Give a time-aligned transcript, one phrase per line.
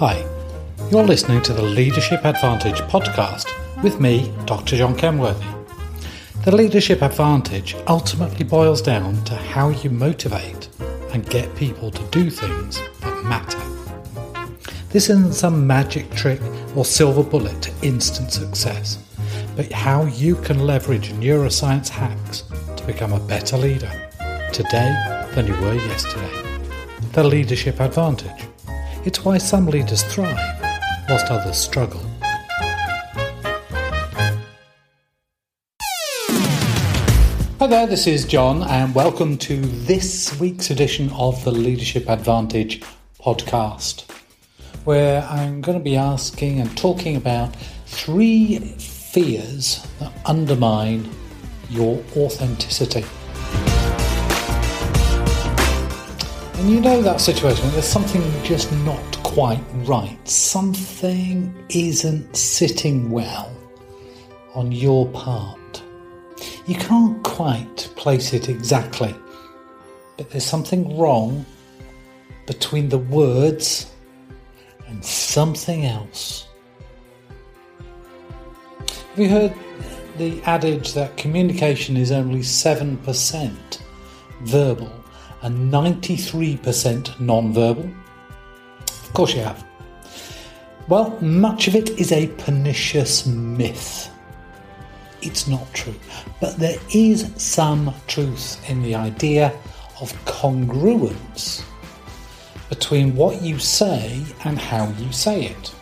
[0.00, 0.24] Hi,
[0.90, 3.44] you're listening to the Leadership Advantage podcast
[3.82, 4.78] with me, Dr.
[4.78, 5.44] John Kenworthy.
[6.42, 10.70] The Leadership Advantage ultimately boils down to how you motivate
[11.12, 13.60] and get people to do things that matter.
[14.88, 16.40] This isn't some magic trick
[16.74, 19.04] or silver bullet to instant success,
[19.54, 22.44] but how you can leverage neuroscience hacks
[22.74, 23.92] to become a better leader
[24.50, 24.94] today
[25.34, 26.70] than you were yesterday.
[27.12, 28.49] The Leadership Advantage.
[29.02, 30.36] It's why some leaders thrive
[31.08, 32.02] whilst others struggle.
[37.58, 42.82] Hi there, this is John, and welcome to this week's edition of the Leadership Advantage
[43.18, 44.04] podcast,
[44.84, 47.56] where I'm going to be asking and talking about
[47.86, 51.08] three fears that undermine
[51.70, 53.06] your authenticity.
[56.60, 60.18] And you know that situation, there's something just not quite right.
[60.28, 63.50] Something isn't sitting well
[64.54, 65.82] on your part.
[66.66, 69.14] You can't quite place it exactly,
[70.18, 71.46] but there's something wrong
[72.46, 73.90] between the words
[74.86, 76.46] and something else.
[78.86, 79.54] Have you heard
[80.18, 83.80] the adage that communication is only 7%
[84.42, 84.99] verbal
[85.42, 87.90] and 93% non-verbal?
[88.88, 89.64] Of course you have.
[90.88, 94.10] Well, much of it is a pernicious myth.
[95.22, 95.94] It's not true,
[96.40, 99.52] but there is some truth in the idea
[100.00, 101.62] of congruence
[102.68, 105.74] between what you say and how you say it.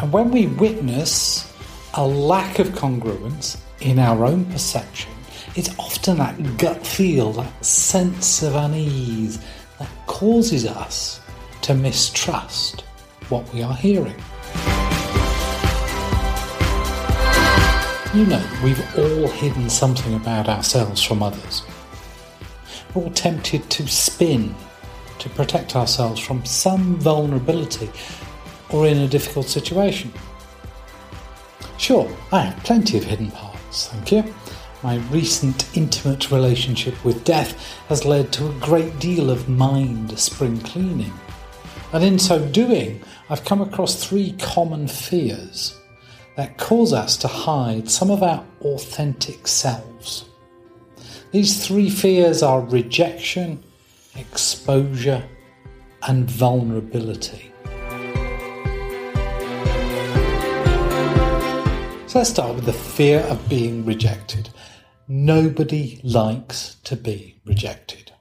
[0.00, 1.52] And when we witness
[1.94, 5.10] a lack of congruence in our own perception,
[5.56, 9.38] it's often that gut feel, that sense of unease
[9.78, 11.20] that causes us
[11.62, 12.82] to mistrust
[13.30, 14.14] what we are hearing.
[18.14, 21.62] You know, we've all hidden something about ourselves from others.
[22.94, 24.54] We're all tempted to spin
[25.18, 27.90] to protect ourselves from some vulnerability
[28.68, 30.12] or in a difficult situation.
[31.78, 34.34] Sure, I have plenty of hidden parts, thank you.
[34.82, 40.60] My recent intimate relationship with death has led to a great deal of mind spring
[40.60, 41.12] cleaning.
[41.92, 45.80] And in so doing, I've come across three common fears
[46.36, 50.26] that cause us to hide some of our authentic selves.
[51.32, 53.62] These three fears are rejection,
[54.14, 55.26] exposure,
[56.06, 57.50] and vulnerability.
[62.06, 64.50] So let's start with the fear of being rejected.
[65.08, 68.12] Nobody likes to be rejected.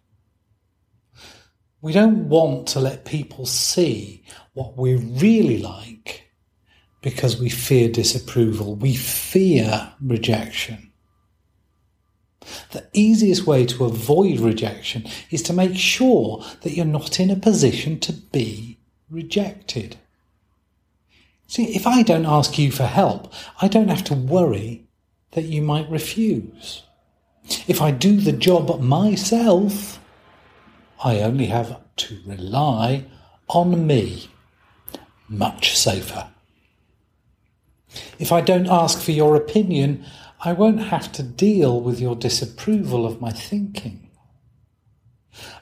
[1.81, 4.23] We don't want to let people see
[4.53, 6.31] what we're really like
[7.01, 8.75] because we fear disapproval.
[8.75, 10.91] We fear rejection.
[12.72, 17.35] The easiest way to avoid rejection is to make sure that you're not in a
[17.35, 18.79] position to be
[19.09, 19.97] rejected.
[21.47, 24.84] See, if I don't ask you for help, I don't have to worry
[25.35, 26.84] that you might refuse.
[27.68, 30.00] If I do the job myself,
[31.03, 33.06] I only have to rely
[33.50, 34.29] on me.
[35.28, 36.29] Much safer.
[38.18, 40.06] If I don't ask for your opinion,
[40.41, 44.05] I won't have to deal with your disapproval of my thinking.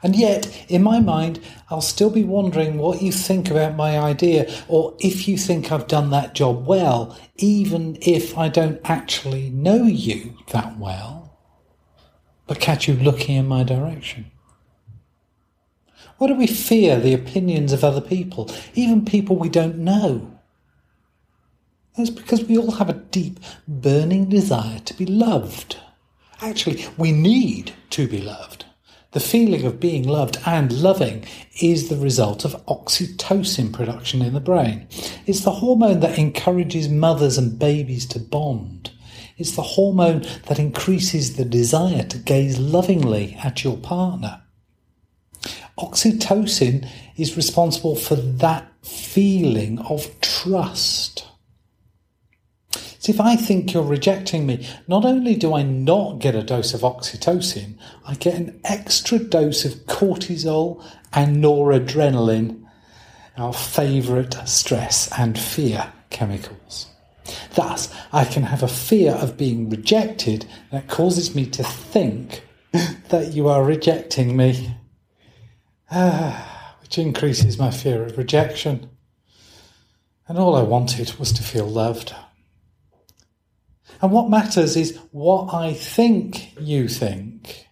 [0.02, 1.40] And yet, in my mind,
[1.70, 5.88] I'll still be wondering what you think about my idea or if you think I've
[5.88, 11.38] done that job well, even if I don't actually know you that well,
[12.48, 14.32] but catch you looking in my direction.
[16.18, 20.40] Why do we fear the opinions of other people, even people we don't know?
[21.98, 25.78] That's because we all have a deep, burning desire to be loved.
[26.42, 28.66] Actually, we need to be loved.
[29.14, 31.26] The feeling of being loved and loving
[31.62, 34.88] is the result of oxytocin production in the brain.
[35.28, 38.92] It's the hormone that encourages mothers and babies to bond.
[39.38, 44.42] It's the hormone that increases the desire to gaze lovingly at your partner.
[45.78, 51.28] Oxytocin is responsible for that feeling of trust.
[53.04, 56.74] So if I think you're rejecting me, not only do I not get a dose
[56.74, 57.76] of oxytocin,
[58.08, 62.64] I get an extra dose of cortisol and noradrenaline,
[63.36, 66.88] our favourite stress and fear chemicals.
[67.56, 72.42] Thus, I can have a fear of being rejected that causes me to think
[73.10, 74.78] that you are rejecting me.
[75.92, 76.00] which
[76.80, 78.90] which increases my fear of rejection.
[80.26, 82.16] And all I wanted was to feel loved.
[84.02, 87.68] And what matters is what I think you think.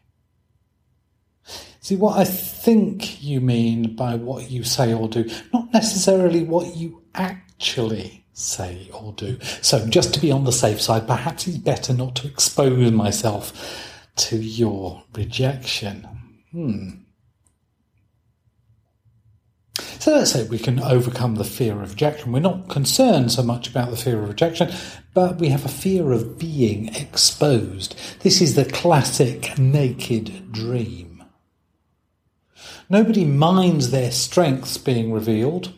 [1.81, 6.75] See, what I think you mean by what you say or do, not necessarily what
[6.75, 9.39] you actually say or do.
[9.61, 13.97] So, just to be on the safe side, perhaps it's better not to expose myself
[14.17, 16.07] to your rejection.
[16.51, 17.00] Hmm.
[20.11, 22.33] Let's say we can overcome the fear of rejection.
[22.33, 24.69] We're not concerned so much about the fear of rejection,
[25.13, 27.95] but we have a fear of being exposed.
[28.19, 31.23] This is the classic naked dream.
[32.89, 35.73] Nobody minds their strengths being revealed.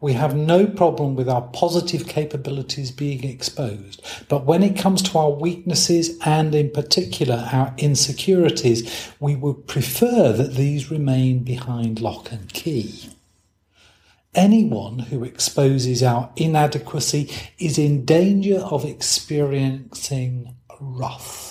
[0.00, 4.00] We have no problem with our positive capabilities being exposed.
[4.28, 10.32] But when it comes to our weaknesses and in particular our insecurities, we would prefer
[10.32, 13.10] that these remain behind lock and key.
[14.36, 17.28] Anyone who exposes our inadequacy
[17.58, 21.47] is in danger of experiencing wrath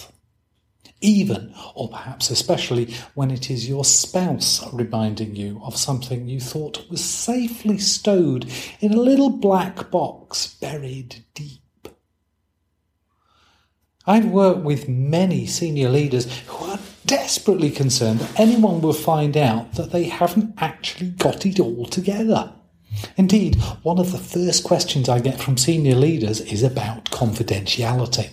[1.02, 6.90] even, or perhaps especially, when it is your spouse reminding you of something you thought
[6.90, 11.62] was safely stowed in a little black box buried deep.
[14.06, 19.74] I've worked with many senior leaders who are desperately concerned that anyone will find out
[19.74, 22.54] that they haven't actually got it all together.
[23.18, 28.30] Indeed, one of the first questions I get from senior leaders is about confidentiality.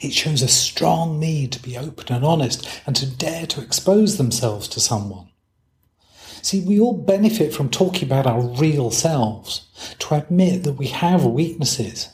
[0.00, 4.16] It shows a strong need to be open and honest and to dare to expose
[4.16, 5.28] themselves to someone.
[6.42, 9.66] See, we all benefit from talking about our real selves,
[10.00, 12.10] to admit that we have weaknesses.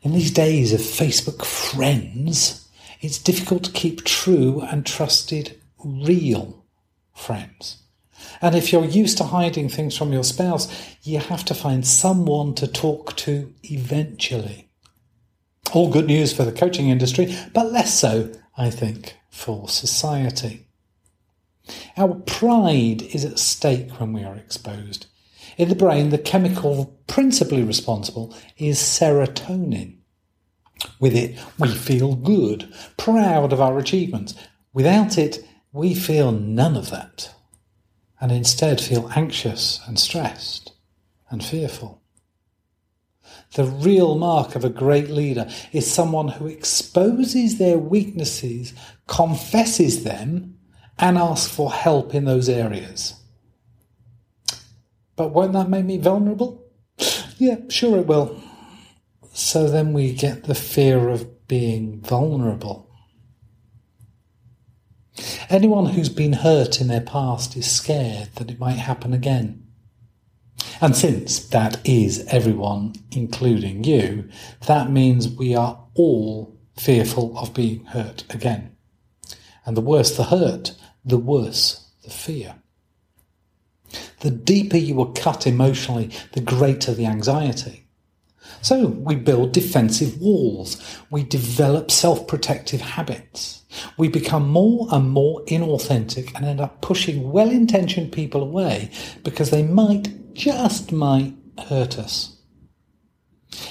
[0.00, 2.66] In these days of Facebook friends,
[3.02, 6.64] it's difficult to keep true and trusted real
[7.14, 7.82] friends.
[8.40, 12.54] And if you're used to hiding things from your spouse, you have to find someone
[12.54, 14.69] to talk to eventually.
[15.72, 20.66] All good news for the coaching industry, but less so, I think, for society.
[21.96, 25.06] Our pride is at stake when we are exposed.
[25.56, 29.98] In the brain, the chemical principally responsible is serotonin.
[30.98, 34.34] With it, we feel good, proud of our achievements.
[34.72, 37.32] Without it, we feel none of that,
[38.20, 40.72] and instead feel anxious and stressed
[41.28, 41.99] and fearful.
[43.54, 48.72] The real mark of a great leader is someone who exposes their weaknesses,
[49.06, 50.58] confesses them,
[50.98, 53.14] and asks for help in those areas.
[55.16, 56.64] But won't that make me vulnerable?
[57.38, 58.40] Yeah, sure it will.
[59.32, 62.90] So then we get the fear of being vulnerable.
[65.48, 69.66] Anyone who's been hurt in their past is scared that it might happen again.
[70.80, 74.28] And since that is everyone, including you,
[74.66, 78.76] that means we are all fearful of being hurt again.
[79.66, 80.74] And the worse the hurt,
[81.04, 82.54] the worse the fear.
[84.20, 87.79] The deeper you are cut emotionally, the greater the anxiety.
[88.62, 90.76] So we build defensive walls.
[91.10, 93.64] We develop self-protective habits.
[93.96, 98.90] We become more and more inauthentic and end up pushing well-intentioned people away
[99.22, 101.34] because they might just might
[101.68, 102.36] hurt us.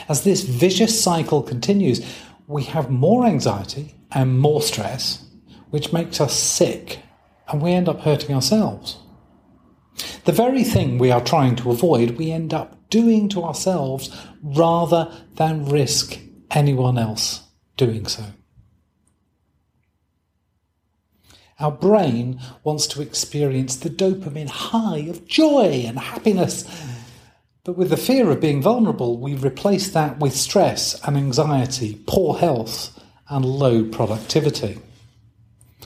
[0.08, 2.06] As this vicious cycle continues,
[2.48, 5.26] we have more anxiety and more stress,
[5.70, 7.00] which makes us sick,
[7.48, 8.98] and we end up hurting ourselves.
[10.26, 14.10] The very thing we are trying to avoid, we end up doing to ourselves
[14.42, 16.20] rather than risk
[16.52, 17.44] anyone else
[17.78, 18.24] doing so.
[21.60, 26.64] Our brain wants to experience the dopamine high of joy and happiness.
[27.66, 32.38] But with the fear of being vulnerable, we replace that with stress and anxiety, poor
[32.38, 32.98] health,
[33.30, 34.80] and low productivity.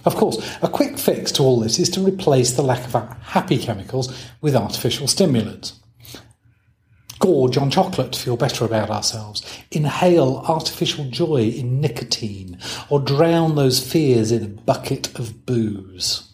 [0.06, 3.58] Of course, a quick fix to all this is to replace the lack of happy
[3.58, 5.80] chemicals with artificial stimulants
[7.24, 9.42] gorge on chocolate to feel better about ourselves,
[9.72, 16.34] inhale artificial joy in nicotine, or drown those fears in a bucket of booze.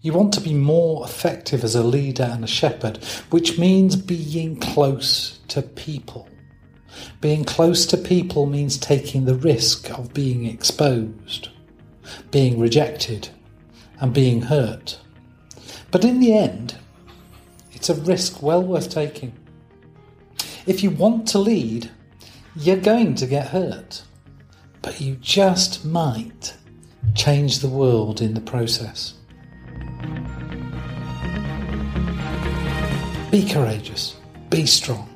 [0.00, 2.96] You want to be more effective as a leader and a shepherd,
[3.28, 6.30] which means being close to people.
[7.20, 11.50] Being close to people means taking the risk of being exposed,
[12.30, 13.28] being rejected,
[14.00, 14.98] and being hurt.
[15.90, 16.76] But in the end,
[17.72, 19.32] it's a risk well worth taking.
[20.66, 21.90] If you want to lead,
[22.56, 24.02] you're going to get hurt,
[24.82, 26.54] but you just might
[27.14, 29.14] change the world in the process.
[33.30, 34.16] Be courageous,
[34.50, 35.08] be strong,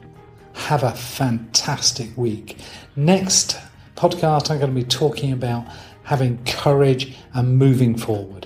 [0.52, 2.58] have a fantastic week.
[2.96, 3.58] Next
[3.96, 5.66] podcast, I'm going to be talking about
[6.10, 8.44] having courage and moving forward.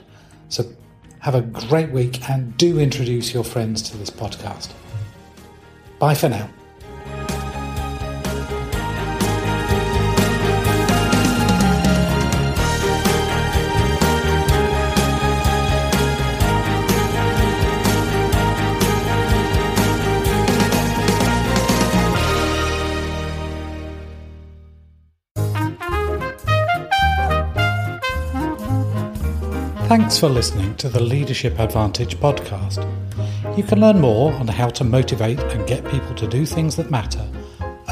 [0.50, 0.66] So
[1.20, 4.70] have a great week and do introduce your friends to this podcast.
[5.98, 6.50] Bye for now.
[29.86, 32.82] Thanks for listening to the Leadership Advantage podcast.
[33.56, 36.90] You can learn more on how to motivate and get people to do things that
[36.90, 37.28] matter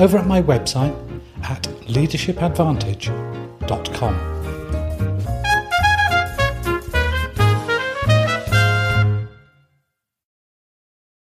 [0.01, 0.97] over at my website
[1.43, 4.32] at leadershipadvantage.com.